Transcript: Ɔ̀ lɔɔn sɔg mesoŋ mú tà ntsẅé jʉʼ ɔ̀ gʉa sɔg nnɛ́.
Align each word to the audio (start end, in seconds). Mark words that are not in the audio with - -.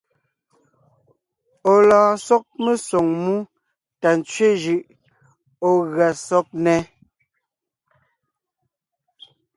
Ɔ̀ 1.73 1.77
lɔɔn 1.89 2.15
sɔg 2.25 2.43
mesoŋ 2.63 3.07
mú 3.23 3.35
tà 4.01 4.09
ntsẅé 4.19 4.49
jʉʼ 4.63 4.83
ɔ̀ 5.67 5.71
gʉa 5.91 6.09
sɔg 6.25 6.45
nnɛ́. 6.57 6.79